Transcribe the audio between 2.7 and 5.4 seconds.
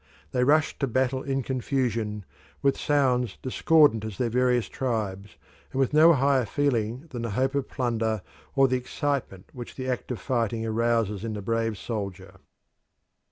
sounds, discordant as their various tribes,"